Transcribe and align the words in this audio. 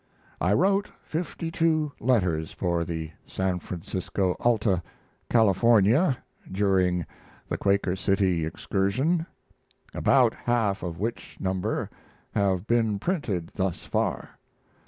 I 0.41 0.53
wrote 0.53 0.89
fifty 1.03 1.51
two 1.51 1.91
letters 1.99 2.51
for 2.53 2.83
the 2.83 3.11
San 3.27 3.59
Francisco 3.59 4.35
Alta 4.39 4.81
California 5.29 6.17
during 6.51 7.05
the 7.47 7.59
Quaker 7.59 7.95
City 7.95 8.43
excursion, 8.43 9.27
about 9.93 10.33
half 10.33 10.81
of 10.81 10.99
which 10.99 11.37
number 11.39 11.87
have 12.31 12.65
been 12.65 12.97
printed 12.97 13.51
thus 13.53 13.85
far. 13.85 14.39